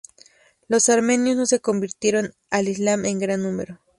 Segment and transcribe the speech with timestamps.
[0.67, 3.79] Los armenios no se convirtieron al islam en gran número.